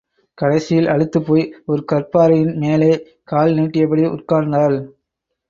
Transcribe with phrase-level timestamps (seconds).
[0.37, 2.91] கடைசியில் அலுத்துப் போய் ஒரு கற்பாறையின் மேலே
[3.23, 4.77] கால் நீட்டியபடி உட்கார்ந்தாள்.